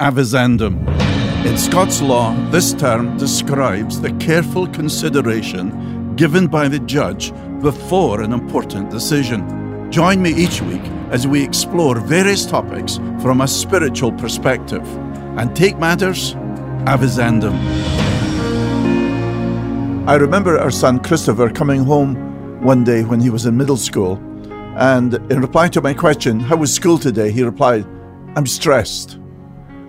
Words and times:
Avizandum. 0.00 0.76
In 1.46 1.56
Scots 1.56 2.02
law, 2.02 2.34
this 2.50 2.74
term 2.74 3.16
describes 3.16 3.98
the 3.98 4.12
careful 4.18 4.66
consideration 4.66 6.14
given 6.16 6.48
by 6.48 6.68
the 6.68 6.80
judge 6.80 7.32
before 7.62 8.20
an 8.20 8.34
important 8.34 8.90
decision. 8.90 9.90
Join 9.90 10.20
me 10.20 10.34
each 10.34 10.60
week 10.60 10.82
as 11.08 11.26
we 11.26 11.42
explore 11.42 11.98
various 11.98 12.44
topics 12.44 12.98
from 13.22 13.40
a 13.40 13.48
spiritual 13.48 14.12
perspective 14.12 14.86
and 15.38 15.56
take 15.56 15.78
matters 15.78 16.34
avizandum. 16.84 17.56
I 20.06 20.16
remember 20.16 20.58
our 20.58 20.70
son 20.70 21.00
Christopher 21.00 21.48
coming 21.48 21.84
home 21.84 22.62
one 22.62 22.84
day 22.84 23.02
when 23.02 23.20
he 23.20 23.30
was 23.30 23.46
in 23.46 23.56
middle 23.56 23.78
school, 23.78 24.16
and 24.76 25.14
in 25.32 25.40
reply 25.40 25.68
to 25.68 25.80
my 25.80 25.94
question, 25.94 26.38
How 26.38 26.56
was 26.56 26.74
school 26.74 26.98
today? 26.98 27.30
he 27.30 27.42
replied, 27.42 27.86
I'm 28.36 28.46
stressed. 28.46 29.18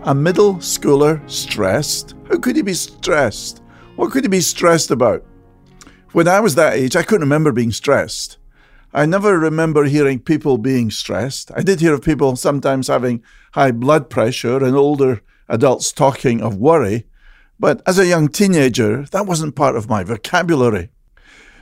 A 0.07 0.15
middle 0.15 0.55
schooler 0.55 1.19
stressed? 1.29 2.15
How 2.29 2.37
could 2.37 2.55
he 2.55 2.61
be 2.61 2.73
stressed? 2.73 3.61
What 3.97 4.09
could 4.09 4.23
he 4.23 4.29
be 4.29 4.39
stressed 4.39 4.89
about? 4.89 5.25
When 6.13 6.29
I 6.29 6.39
was 6.39 6.55
that 6.55 6.75
age, 6.75 6.95
I 6.95 7.03
couldn't 7.03 7.27
remember 7.27 7.51
being 7.51 7.73
stressed. 7.73 8.37
I 8.93 9.05
never 9.05 9.37
remember 9.37 9.83
hearing 9.83 10.19
people 10.21 10.57
being 10.57 10.91
stressed. 10.91 11.51
I 11.57 11.61
did 11.61 11.81
hear 11.81 11.93
of 11.93 12.03
people 12.03 12.37
sometimes 12.37 12.87
having 12.87 13.21
high 13.51 13.71
blood 13.71 14.09
pressure 14.09 14.63
and 14.63 14.77
older 14.77 15.19
adults 15.49 15.91
talking 15.91 16.39
of 16.39 16.55
worry, 16.55 17.05
but 17.59 17.81
as 17.85 17.99
a 17.99 18.07
young 18.07 18.29
teenager, 18.29 19.03
that 19.11 19.25
wasn't 19.25 19.57
part 19.57 19.75
of 19.75 19.89
my 19.89 20.05
vocabulary. 20.05 20.89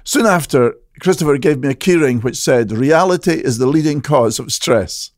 Soon 0.03 0.27
after, 0.27 0.75
Christopher 0.99 1.39
gave 1.39 1.61
me 1.61 1.69
a 1.69 1.73
keyring 1.73 2.21
which 2.21 2.37
said, 2.37 2.71
Reality 2.71 3.43
is 3.43 3.57
the 3.57 3.65
leading 3.65 4.01
cause 4.01 4.37
of 4.37 4.51
stress. 4.51 5.09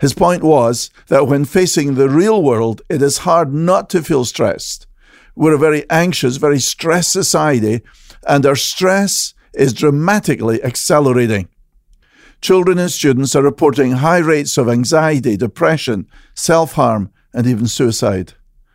His 0.00 0.12
point 0.12 0.42
was 0.42 0.90
that 1.08 1.26
when 1.26 1.44
facing 1.44 1.94
the 1.94 2.08
real 2.08 2.42
world, 2.42 2.82
it 2.88 3.00
is 3.00 3.18
hard 3.18 3.52
not 3.52 3.88
to 3.90 4.02
feel 4.02 4.24
stressed. 4.24 4.86
We're 5.34 5.54
a 5.54 5.58
very 5.58 5.88
anxious, 5.90 6.36
very 6.36 6.58
stressed 6.58 7.12
society, 7.12 7.80
and 8.26 8.44
our 8.44 8.56
stress 8.56 9.34
is 9.54 9.72
dramatically 9.72 10.62
accelerating. 10.62 11.48
Children 12.42 12.78
and 12.78 12.90
students 12.90 13.34
are 13.34 13.42
reporting 13.42 13.92
high 13.92 14.18
rates 14.18 14.58
of 14.58 14.68
anxiety, 14.68 15.36
depression, 15.36 16.06
self 16.34 16.72
harm, 16.72 17.10
and 17.32 17.46
even 17.46 17.66
suicide. 17.66 18.34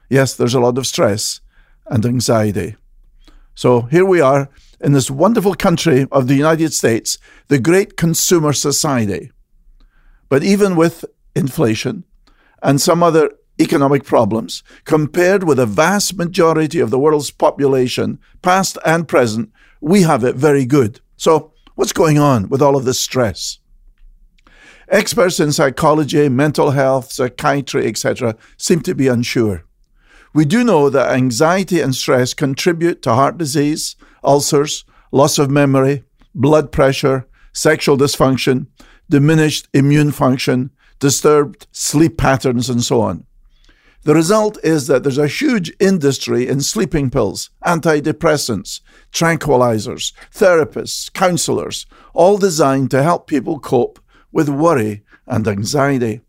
Yes, 0.10 0.36
there's 0.36 0.56
a 0.56 0.60
lot 0.60 0.78
of 0.78 0.88
stress 0.88 1.40
and 1.88 2.06
anxiety. 2.06 2.76
So 3.54 3.82
here 3.84 4.06
we 4.06 4.22
are 4.22 4.50
in 4.80 4.94
this 4.94 5.12
wonderful 5.12 5.54
country 5.54 6.08
of 6.12 6.28
the 6.28 6.36
United 6.36 6.74
States, 6.74 7.18
the 7.48 7.60
great 7.60 7.96
consumer 7.96 8.54
society. 8.54 9.32
But 10.32 10.46
even 10.46 10.78
with 10.78 11.04
inflation 11.36 12.06
and 12.64 12.80
some 12.80 13.04
other 13.04 13.34
economic 13.60 14.06
problems, 14.06 14.64
compared 14.86 15.44
with 15.44 15.58
the 15.58 15.66
vast 15.66 16.16
majority 16.16 16.80
of 16.80 16.90
the 16.90 16.98
world's 16.98 17.32
population, 17.32 18.18
past 18.42 18.78
and 18.86 19.10
present, 19.10 19.52
we 19.82 20.04
have 20.04 20.24
it 20.24 20.38
very 20.38 20.66
good. 20.66 21.02
So, 21.18 21.52
what's 21.76 21.92
going 21.92 22.18
on 22.18 22.48
with 22.48 22.62
all 22.62 22.78
of 22.78 22.86
this 22.86 22.98
stress? 22.98 23.60
Experts 24.88 25.42
in 25.42 25.52
psychology, 25.52 26.30
mental 26.30 26.72
health, 26.72 27.12
psychiatry, 27.12 27.86
etc., 27.86 28.38
seem 28.56 28.80
to 28.84 28.96
be 28.96 29.10
unsure. 29.10 29.66
We 30.34 30.46
do 30.46 30.64
know 30.64 30.90
that 30.90 31.12
anxiety 31.12 31.82
and 31.82 31.94
stress 31.94 32.34
contribute 32.34 33.02
to 33.02 33.16
heart 33.16 33.38
disease, 33.38 33.98
ulcers, 34.24 34.86
loss 35.12 35.38
of 35.38 35.52
memory, 35.52 36.06
blood 36.34 36.72
pressure, 36.72 37.28
sexual 37.52 37.98
dysfunction, 37.98 38.68
diminished 39.12 39.68
immune 39.74 40.12
function, 40.12 40.72
disturbed 41.00 41.68
sleep 41.72 42.18
patterns, 42.18 42.70
and 42.70 42.84
so 42.84 43.02
on. 43.02 43.26
The 44.04 44.16
result 44.16 44.58
is 44.64 44.88
that 44.88 45.04
there's 45.04 45.20
a 45.20 45.28
huge 45.28 45.72
industry 45.80 46.48
in 46.48 46.62
sleeping 46.62 47.12
pills, 47.12 47.52
antidepressants, 47.64 48.82
tranquilizers, 49.12 50.14
therapists, 50.34 51.14
counselors, 51.14 51.86
all 52.16 52.40
designed 52.40 52.90
to 52.92 53.04
help 53.04 53.28
people 53.28 53.60
cope 53.60 54.00
with 54.32 54.50
worry 54.50 55.04
and 55.28 55.48
anxiety. 55.48 56.22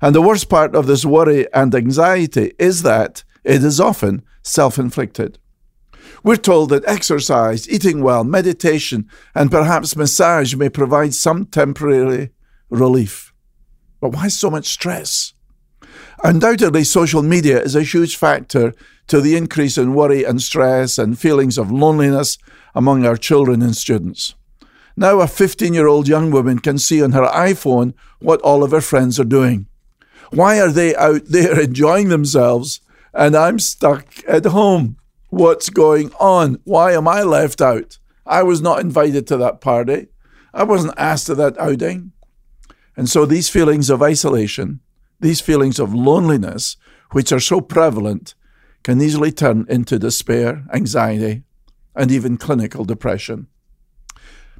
And 0.00 0.12
the 0.12 0.22
worst 0.22 0.48
part 0.48 0.74
of 0.74 0.88
this 0.88 1.04
worry 1.04 1.46
and 1.54 1.72
anxiety 1.72 2.52
is 2.58 2.82
that 2.82 3.22
it 3.44 3.62
is 3.62 3.78
often 3.78 4.22
self 4.42 4.76
inflicted. 4.76 5.38
We're 6.22 6.36
told 6.36 6.70
that 6.70 6.84
exercise, 6.86 7.68
eating 7.68 8.02
well, 8.02 8.24
meditation, 8.24 9.08
and 9.34 9.50
perhaps 9.50 9.96
massage 9.96 10.54
may 10.54 10.68
provide 10.68 11.14
some 11.14 11.46
temporary 11.46 12.30
relief. 12.70 13.32
But 14.00 14.10
why 14.10 14.28
so 14.28 14.50
much 14.50 14.66
stress? 14.66 15.34
Undoubtedly, 16.24 16.84
social 16.84 17.22
media 17.22 17.60
is 17.60 17.74
a 17.74 17.82
huge 17.82 18.16
factor 18.16 18.74
to 19.08 19.20
the 19.20 19.36
increase 19.36 19.76
in 19.76 19.94
worry 19.94 20.24
and 20.24 20.40
stress 20.40 20.98
and 20.98 21.18
feelings 21.18 21.58
of 21.58 21.70
loneliness 21.70 22.38
among 22.74 23.04
our 23.04 23.16
children 23.16 23.60
and 23.62 23.76
students. 23.76 24.34
Now, 24.96 25.20
a 25.20 25.26
15 25.26 25.74
year 25.74 25.86
old 25.86 26.06
young 26.06 26.30
woman 26.30 26.58
can 26.58 26.78
see 26.78 27.02
on 27.02 27.12
her 27.12 27.26
iPhone 27.26 27.94
what 28.20 28.40
all 28.42 28.62
of 28.62 28.70
her 28.70 28.80
friends 28.80 29.18
are 29.18 29.24
doing. 29.24 29.66
Why 30.30 30.60
are 30.60 30.70
they 30.70 30.94
out 30.96 31.26
there 31.26 31.60
enjoying 31.68 32.08
themselves 32.08 32.80
and 33.12 33.36
I'm 33.36 33.58
stuck 33.58 34.06
at 34.28 34.46
home? 34.46 34.96
What's 35.32 35.70
going 35.70 36.12
on? 36.20 36.58
Why 36.64 36.92
am 36.92 37.08
I 37.08 37.22
left 37.22 37.62
out? 37.62 37.98
I 38.26 38.42
was 38.42 38.60
not 38.60 38.80
invited 38.80 39.26
to 39.28 39.38
that 39.38 39.62
party. 39.62 40.08
I 40.52 40.62
wasn't 40.64 40.92
asked 40.98 41.26
to 41.28 41.34
that 41.36 41.58
outing. 41.58 42.12
And 42.98 43.08
so 43.08 43.24
these 43.24 43.48
feelings 43.48 43.88
of 43.88 44.02
isolation, 44.02 44.80
these 45.20 45.40
feelings 45.40 45.78
of 45.78 45.94
loneliness, 45.94 46.76
which 47.12 47.32
are 47.32 47.40
so 47.40 47.62
prevalent, 47.62 48.34
can 48.82 49.00
easily 49.00 49.32
turn 49.32 49.64
into 49.70 49.98
despair, 49.98 50.66
anxiety, 50.70 51.44
and 51.96 52.12
even 52.12 52.36
clinical 52.36 52.84
depression. 52.84 53.46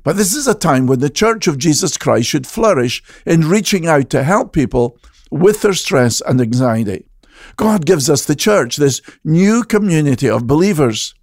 But 0.03 0.17
this 0.17 0.35
is 0.35 0.49
a 0.49 0.55
time 0.55 0.87
when 0.87 1.01
the 1.01 1.11
Church 1.11 1.47
of 1.47 1.59
Jesus 1.59 1.99
Christ 1.99 2.31
should 2.31 2.47
flourish 2.47 3.03
in 3.27 3.51
reaching 3.51 3.87
out 3.87 4.09
to 4.09 4.23
help 4.23 4.55
people 4.55 4.97
with 5.31 5.61
their 5.61 5.75
stress 5.75 6.23
and 6.23 6.41
anxiety. 6.41 7.11
God 7.57 7.87
gives 7.87 8.09
us 8.09 8.25
the 8.25 8.37
church, 8.37 8.77
this 8.77 9.01
new 9.25 9.63
community 9.65 10.29
of 10.29 10.47
believers. 10.47 11.15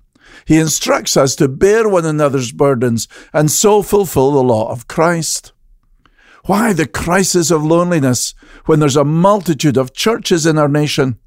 He 0.46 0.58
instructs 0.58 1.18
us 1.18 1.36
to 1.36 1.48
bear 1.48 1.88
one 1.88 2.06
another's 2.06 2.52
burdens 2.52 3.08
and 3.34 3.52
so 3.52 3.82
fulfill 3.82 4.32
the 4.32 4.44
law 4.44 4.72
of 4.72 4.88
Christ. 4.88 5.52
Why 6.46 6.74
the 6.74 6.88
crisis 6.88 7.52
of 7.52 7.64
loneliness 7.64 8.34
when 8.66 8.80
there's 8.80 8.96
a 8.96 9.04
multitude 9.04 9.78
of 9.78 9.94
churches 9.94 10.46
in 10.46 10.58
our 10.58 10.70
nation? 10.70 11.20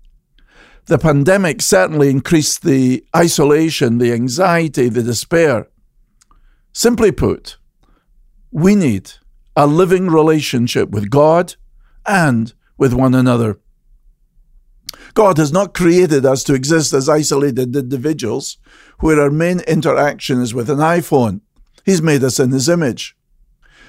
The 0.86 0.98
pandemic 0.98 1.62
certainly 1.62 2.10
increased 2.10 2.62
the 2.62 3.04
isolation, 3.14 3.98
the 3.98 4.12
anxiety, 4.12 4.88
the 4.88 5.02
despair. 5.02 5.68
Simply 6.72 7.12
put, 7.12 7.56
we 8.50 8.74
need 8.74 9.12
a 9.54 9.66
living 9.66 10.08
relationship 10.08 10.90
with 10.90 11.10
God 11.10 11.54
and 12.06 12.52
with 12.76 12.92
one 12.92 13.14
another. 13.14 13.60
God 15.14 15.36
has 15.36 15.52
not 15.52 15.74
created 15.74 16.24
us 16.24 16.42
to 16.44 16.54
exist 16.54 16.92
as 16.92 17.08
isolated 17.08 17.76
individuals 17.76 18.56
where 19.00 19.20
our 19.20 19.30
main 19.30 19.60
interaction 19.60 20.40
is 20.40 20.54
with 20.54 20.70
an 20.70 20.78
iPhone. 20.78 21.40
He's 21.84 22.00
made 22.00 22.24
us 22.24 22.38
in 22.38 22.50
His 22.50 22.68
image. 22.68 23.16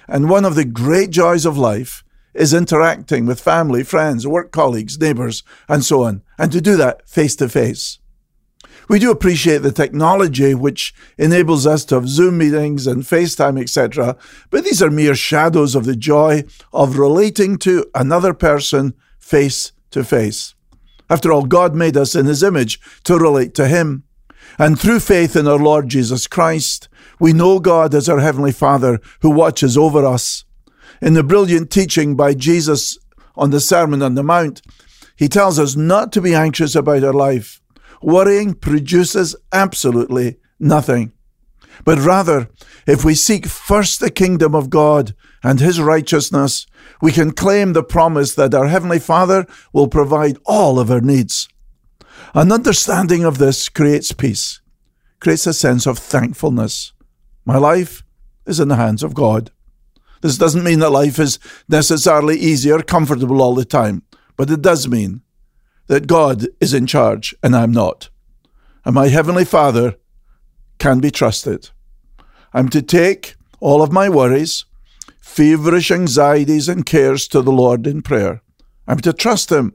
And 0.07 0.29
one 0.29 0.43
of 0.43 0.55
the 0.55 0.65
great 0.65 1.11
joys 1.11 1.45
of 1.45 1.57
life 1.57 2.03
is 2.33 2.53
interacting 2.53 3.25
with 3.25 3.39
family, 3.39 3.83
friends, 3.83 4.27
work 4.27 4.51
colleagues, 4.51 4.99
neighbors, 4.99 5.43
and 5.69 5.85
so 5.85 6.03
on, 6.03 6.23
and 6.37 6.51
to 6.51 6.59
do 6.59 6.75
that 6.75 7.07
face 7.07 7.35
to 7.37 7.47
face. 7.47 7.99
We 8.89 8.99
do 8.99 9.11
appreciate 9.11 9.59
the 9.59 9.71
technology 9.71 10.53
which 10.53 10.93
enables 11.17 11.65
us 11.65 11.85
to 11.85 11.95
have 11.95 12.09
Zoom 12.09 12.37
meetings 12.37 12.85
and 12.85 13.03
FaceTime, 13.03 13.61
etc., 13.61 14.17
but 14.49 14.65
these 14.65 14.81
are 14.81 14.91
mere 14.91 15.15
shadows 15.15 15.73
of 15.73 15.85
the 15.85 15.95
joy 15.95 16.43
of 16.73 16.97
relating 16.97 17.57
to 17.59 17.85
another 17.95 18.33
person 18.33 18.93
face 19.19 19.71
to 19.91 20.03
face. 20.03 20.55
After 21.13 21.31
all, 21.31 21.45
God 21.45 21.75
made 21.75 21.95
us 21.95 22.15
in 22.15 22.25
His 22.25 22.41
image 22.41 22.79
to 23.03 23.19
relate 23.19 23.53
to 23.53 23.67
Him. 23.67 24.03
And 24.57 24.79
through 24.79 24.99
faith 24.99 25.35
in 25.35 25.47
our 25.47 25.59
Lord 25.59 25.87
Jesus 25.87 26.25
Christ, 26.25 26.89
we 27.19 27.33
know 27.33 27.59
God 27.59 27.93
as 27.93 28.09
our 28.09 28.19
Heavenly 28.19 28.51
Father 28.51 28.99
who 29.21 29.29
watches 29.29 29.77
over 29.77 30.03
us. 30.07 30.43
In 31.03 31.13
the 31.13 31.21
brilliant 31.21 31.69
teaching 31.69 32.15
by 32.15 32.33
Jesus 32.33 32.97
on 33.35 33.51
the 33.51 33.59
Sermon 33.59 34.01
on 34.01 34.15
the 34.15 34.23
Mount, 34.23 34.63
He 35.15 35.27
tells 35.27 35.59
us 35.59 35.75
not 35.75 36.11
to 36.13 36.21
be 36.21 36.33
anxious 36.33 36.73
about 36.73 37.03
our 37.03 37.13
life. 37.13 37.61
Worrying 38.01 38.55
produces 38.55 39.35
absolutely 39.51 40.37
nothing. 40.59 41.11
But 41.85 41.99
rather, 41.99 42.49
if 42.87 43.05
we 43.05 43.13
seek 43.13 43.45
first 43.45 43.99
the 43.99 44.09
kingdom 44.09 44.55
of 44.55 44.71
God 44.71 45.13
and 45.43 45.59
his 45.59 45.81
righteousness, 45.81 46.65
we 47.01 47.11
can 47.11 47.31
claim 47.31 47.73
the 47.73 47.83
promise 47.83 48.33
that 48.35 48.53
our 48.53 48.67
Heavenly 48.67 48.99
Father 48.99 49.45
will 49.73 49.87
provide 49.87 50.37
all 50.45 50.79
of 50.79 50.89
our 50.89 51.01
needs. 51.01 51.49
An 52.33 52.51
understanding 52.51 53.25
of 53.25 53.37
this 53.37 53.69
creates 53.69 54.11
peace, 54.13 54.61
creates 55.19 55.45
a 55.45 55.53
sense 55.53 55.85
of 55.85 55.99
thankfulness. 55.99 56.93
My 57.45 57.57
life 57.57 58.03
is 58.45 58.59
in 58.59 58.69
the 58.69 58.77
hands 58.77 59.03
of 59.03 59.13
God. 59.13 59.51
This 60.21 60.37
doesn't 60.37 60.63
mean 60.63 60.79
that 60.79 60.89
life 60.89 61.19
is 61.19 61.37
necessarily 61.67 62.37
easy 62.37 62.71
or 62.71 62.81
comfortable 62.81 63.41
all 63.41 63.53
the 63.53 63.65
time, 63.65 64.03
but 64.37 64.49
it 64.49 64.61
does 64.61 64.87
mean 64.87 65.21
that 65.87 66.07
God 66.07 66.47
is 66.61 66.73
in 66.73 66.87
charge 66.87 67.35
and 67.43 67.55
I'm 67.55 67.71
not. 67.71 68.09
And 68.85 68.95
my 68.95 69.09
Heavenly 69.09 69.45
Father 69.45 69.97
can 70.79 70.99
be 70.99 71.11
trusted. 71.11 71.69
I'm 72.53 72.69
to 72.69 72.81
take 72.81 73.35
all 73.59 73.81
of 73.81 73.91
my 73.91 74.09
worries, 74.09 74.65
feverish 75.23 75.89
anxieties, 75.89 76.67
and 76.67 76.85
cares 76.85 77.27
to 77.29 77.41
the 77.41 77.51
Lord 77.51 77.87
in 77.87 78.01
prayer. 78.01 78.41
I'm 78.87 78.99
to 78.99 79.13
trust 79.13 79.51
Him, 79.51 79.73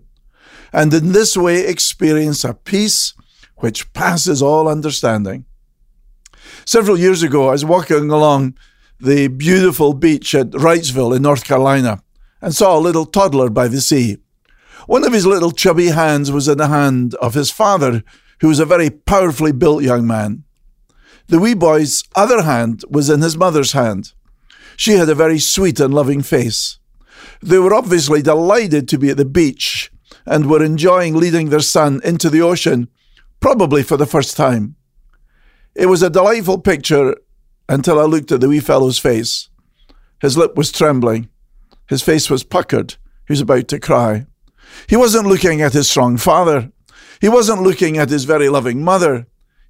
and 0.73 0.93
in 0.93 1.13
this 1.13 1.37
way 1.37 1.67
experience 1.67 2.45
a 2.45 2.53
peace 2.53 3.15
which 3.57 3.93
passes 3.95 4.43
all 4.43 4.69
understanding. 4.69 5.47
Several 6.65 6.99
years 6.99 7.23
ago, 7.23 7.49
I 7.49 7.53
was 7.53 7.65
walking 7.65 8.11
along 8.11 8.59
the 9.01 9.29
beautiful 9.29 9.95
beach 9.95 10.35
at 10.35 10.51
Wrightsville 10.51 11.17
in 11.17 11.23
North 11.23 11.45
Carolina 11.45 12.03
and 12.43 12.55
saw 12.55 12.79
a 12.79 12.81
little 12.81 13.07
toddler 13.07 13.49
by 13.49 13.69
the 13.69 13.81
sea. 13.81 14.19
One 14.87 15.05
of 15.05 15.13
his 15.13 15.27
little 15.27 15.51
chubby 15.51 15.89
hands 15.89 16.31
was 16.31 16.47
in 16.47 16.59
the 16.59 16.69
hand 16.69 17.15
of 17.17 17.35
his 17.35 17.51
father, 17.51 18.03
who 18.41 18.49
was 18.49 18.61
a 18.61 18.67
very 18.67 18.91
powerfully 18.91 19.53
built 19.53 19.83
young 19.83 20.07
man. 20.07 20.45
The 21.29 21.39
wee 21.39 21.55
boy's 21.55 22.05
other 22.15 22.43
hand 22.43 22.85
was 22.89 23.11
in 23.11 23.23
his 23.23 23.37
mother's 23.37 23.73
hand. 23.73 24.13
She 24.79 24.93
had 24.93 25.09
a 25.09 25.15
very 25.17 25.41
sweet 25.41 25.81
and 25.81 25.93
loving 25.93 26.23
face. 26.23 26.79
They 27.43 27.59
were 27.59 27.75
obviously 27.75 28.23
delighted 28.23 28.87
to 28.89 28.99
be 28.99 29.11
at 29.11 29.17
the 29.17 29.25
beach 29.25 29.91
and 30.25 30.49
were 30.49 30.63
enjoying 30.63 31.17
leading 31.17 31.49
their 31.49 31.59
son 31.59 32.01
into 32.05 32.31
the 32.31 32.43
ocean, 32.43 32.89
probably 33.41 33.83
for 33.83 33.97
the 33.97 34.07
first 34.07 34.37
time. 34.37 34.77
It 35.75 35.87
was 35.87 36.01
a 36.01 36.09
delightful 36.09 36.61
picture 36.61 37.17
until 37.69 37.99
I 37.99 38.05
looked 38.05 38.31
at 38.31 38.41
the 38.41 38.49
wee 38.49 38.61
fellow's 38.61 39.01
face. 39.01 39.49
His 40.21 40.39
lip 40.39 40.57
was 40.57 40.71
trembling. 40.71 41.29
His 41.89 42.03
face 42.03 42.31
was 42.31 42.45
puckered. 42.45 42.95
He 43.27 43.33
was 43.33 43.41
about 43.41 43.67
to 43.69 43.81
cry. 43.81 44.27
He 44.89 44.97
wasn't 44.97 45.27
looking 45.27 45.61
at 45.61 45.73
his 45.73 45.91
strong 45.91 46.19
father. 46.19 46.71
He 47.21 47.29
wasn't 47.29 47.63
looking 47.63 47.99
at 47.99 48.11
his 48.11 48.23
very 48.23 48.49
loving 48.49 48.85
mother. 48.85 49.27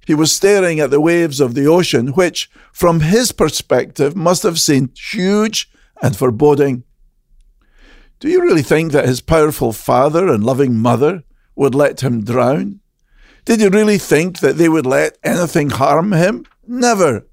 He 0.09 0.15
was 0.15 0.33
staring 0.33 0.79
at 0.79 0.89
the 0.89 0.99
waves 0.99 1.39
of 1.39 1.53
the 1.53 1.67
ocean, 1.67 2.13
which, 2.13 2.49
from 2.73 3.01
his 3.01 3.31
perspective, 3.31 4.15
must 4.15 4.41
have 4.41 4.59
seemed 4.59 4.97
huge 4.97 5.69
and 6.01 6.17
foreboding. 6.17 6.83
Do 8.19 8.27
you 8.27 8.41
really 8.41 8.63
think 8.63 8.91
that 8.91 9.05
his 9.05 9.21
powerful 9.21 9.71
father 9.71 10.27
and 10.27 10.43
loving 10.43 10.75
mother 10.75 11.21
would 11.55 11.75
let 11.75 12.01
him 12.01 12.23
drown? 12.23 12.79
Did 13.45 13.61
you 13.61 13.69
really 13.69 13.99
think 13.99 14.39
that 14.39 14.57
they 14.57 14.67
would 14.67 14.87
let 14.87 15.15
anything 15.23 15.69
harm 15.69 16.11
him? 16.13 16.43
Never. 16.65 17.27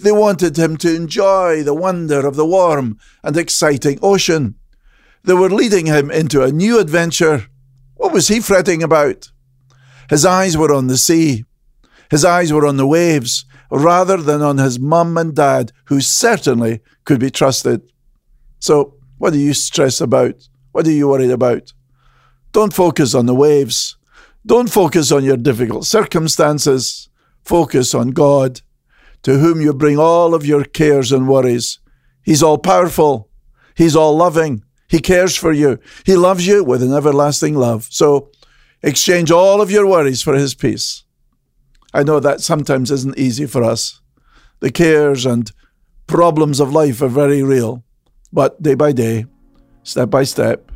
They 0.00 0.10
wanted 0.10 0.58
him 0.58 0.76
to 0.78 0.92
enjoy 0.92 1.62
the 1.62 1.72
wonder 1.72 2.26
of 2.26 2.34
the 2.34 2.44
warm 2.44 2.98
and 3.22 3.36
exciting 3.36 4.00
ocean. 4.02 4.56
They 5.22 5.34
were 5.34 5.50
leading 5.50 5.86
him 5.86 6.10
into 6.10 6.42
a 6.42 6.50
new 6.50 6.80
adventure. 6.80 7.46
What 7.94 8.12
was 8.12 8.26
he 8.26 8.40
fretting 8.40 8.82
about? 8.82 9.30
His 10.10 10.26
eyes 10.26 10.56
were 10.56 10.74
on 10.74 10.88
the 10.88 10.98
sea. 10.98 11.44
His 12.10 12.24
eyes 12.24 12.52
were 12.52 12.66
on 12.66 12.76
the 12.76 12.86
waves 12.86 13.44
rather 13.70 14.16
than 14.16 14.42
on 14.42 14.58
his 14.58 14.78
mum 14.78 15.18
and 15.18 15.34
dad, 15.34 15.72
who 15.86 16.00
certainly 16.00 16.80
could 17.04 17.20
be 17.20 17.30
trusted. 17.30 17.82
So, 18.58 18.94
what 19.18 19.32
do 19.32 19.38
you 19.38 19.54
stress 19.54 20.00
about? 20.00 20.48
What 20.72 20.86
are 20.86 20.92
you 20.92 21.08
worried 21.08 21.30
about? 21.30 21.72
Don't 22.52 22.72
focus 22.72 23.14
on 23.14 23.26
the 23.26 23.34
waves. 23.34 23.96
Don't 24.46 24.70
focus 24.70 25.12
on 25.12 25.24
your 25.24 25.36
difficult 25.36 25.84
circumstances. 25.84 27.08
Focus 27.44 27.94
on 27.94 28.10
God, 28.10 28.60
to 29.22 29.38
whom 29.38 29.60
you 29.60 29.72
bring 29.74 29.98
all 29.98 30.34
of 30.34 30.46
your 30.46 30.64
cares 30.64 31.12
and 31.12 31.28
worries. 31.28 31.78
He's 32.22 32.42
all 32.42 32.58
powerful. 32.58 33.28
He's 33.74 33.96
all 33.96 34.16
loving. 34.16 34.64
He 34.88 35.00
cares 35.00 35.36
for 35.36 35.52
you. 35.52 35.78
He 36.04 36.16
loves 36.16 36.46
you 36.46 36.64
with 36.64 36.82
an 36.82 36.92
everlasting 36.92 37.54
love. 37.54 37.88
So 37.90 38.30
exchange 38.82 39.30
all 39.30 39.60
of 39.60 39.70
your 39.70 39.86
worries 39.86 40.22
for 40.22 40.34
His 40.34 40.54
peace. 40.54 41.04
I 41.94 42.02
know 42.02 42.20
that 42.20 42.40
sometimes 42.40 42.90
isn't 42.90 43.18
easy 43.18 43.46
for 43.46 43.62
us. 43.62 44.00
The 44.60 44.70
cares 44.70 45.24
and 45.24 45.50
problems 46.06 46.60
of 46.60 46.72
life 46.72 47.00
are 47.00 47.08
very 47.08 47.42
real. 47.42 47.84
But 48.32 48.62
day 48.62 48.74
by 48.74 48.92
day, 48.92 49.26
step 49.84 50.10
by 50.10 50.24
step, 50.24 50.70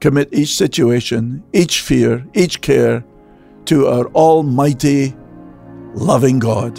commit 0.00 0.32
each 0.32 0.56
situation, 0.56 1.44
each 1.52 1.80
fear, 1.80 2.26
each 2.34 2.60
care 2.60 3.04
to 3.66 3.86
our 3.86 4.06
Almighty, 4.08 5.14
loving 5.94 6.38
God 6.38 6.78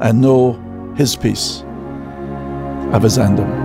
and 0.00 0.20
know 0.20 0.52
His 0.96 1.16
peace. 1.16 1.62
Avizandum. 2.92 3.62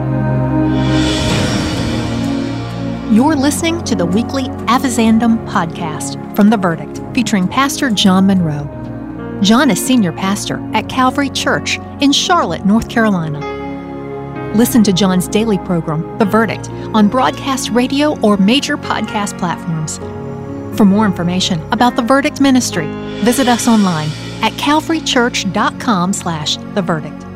You're 3.13 3.35
listening 3.35 3.83
to 3.83 3.95
the 3.95 4.05
weekly 4.05 4.43
Avizandum 4.67 5.45
podcast 5.47 6.35
from 6.35 6.49
The 6.49 6.57
Verdict, 6.57 7.01
featuring 7.13 7.47
Pastor 7.47 7.89
John 7.89 8.27
Munro. 8.27 8.78
John 9.41 9.71
is 9.71 9.85
senior 9.85 10.11
pastor 10.11 10.59
at 10.73 10.89
Calvary 10.89 11.29
Church 11.29 11.77
in 12.01 12.11
Charlotte, 12.11 12.65
North 12.65 12.89
Carolina. 12.89 13.39
Listen 14.53 14.83
to 14.83 14.91
John's 14.91 15.29
daily 15.29 15.57
program, 15.59 16.17
The 16.17 16.25
Verdict, 16.25 16.69
on 16.93 17.07
broadcast 17.07 17.69
radio 17.69 18.19
or 18.19 18.35
major 18.35 18.77
podcast 18.77 19.37
platforms. 19.39 19.97
For 20.77 20.83
more 20.83 21.05
information 21.05 21.61
about 21.71 21.95
The 21.95 22.01
Verdict 22.01 22.41
Ministry, 22.41 22.87
visit 23.23 23.47
us 23.47 23.67
online 23.67 24.09
at 24.41 24.51
calvarychurch.com 24.53 26.13
slash 26.13 26.57
The 26.57 26.81
Verdict. 26.81 27.28